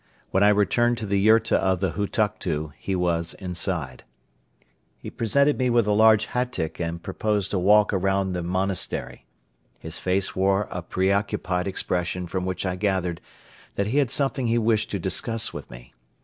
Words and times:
When 0.31 0.41
I 0.41 0.49
returned 0.49 0.97
to 0.97 1.05
the 1.05 1.19
yurta 1.23 1.57
of 1.57 1.79
the 1.79 1.91
Hutuktu, 1.91 2.71
he 2.79 2.95
was 2.95 3.35
inside. 3.35 4.03
He 4.97 5.11
presented 5.11 5.59
me 5.59 5.69
with 5.69 5.85
a 5.85 5.93
large 5.93 6.25
hatyk 6.29 6.79
and 6.83 7.03
proposed 7.03 7.53
a 7.53 7.59
walk 7.59 7.93
around 7.93 8.31
the 8.33 8.41
monastery. 8.41 9.27
His 9.77 9.99
face 9.99 10.35
wore 10.35 10.67
a 10.71 10.81
preoccupied 10.81 11.67
expression 11.67 12.25
from 12.25 12.47
which 12.47 12.65
I 12.65 12.77
gathered 12.77 13.21
that 13.75 13.85
he 13.85 13.99
had 13.99 14.09
something 14.09 14.47
he 14.47 14.57
wished 14.57 14.89
to 14.89 14.97
discuss 14.97 15.53
with 15.53 15.69
me. 15.69 15.93